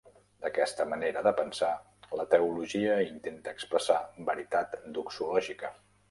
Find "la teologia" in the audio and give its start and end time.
2.19-2.95